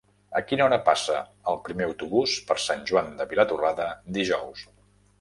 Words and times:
A 0.37 0.39
quina 0.51 0.63
hora 0.67 0.79
passa 0.87 1.19
el 1.53 1.61
primer 1.69 1.87
autobús 1.89 2.35
per 2.49 2.59
Sant 2.67 2.83
Joan 2.93 3.15
de 3.23 3.31
Vilatorrada 3.35 3.91
dijous? 4.21 4.69